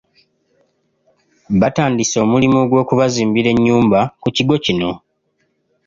[1.61, 4.91] Batandise omulimo gw’okubazimbira ennyumba ku kigo kino.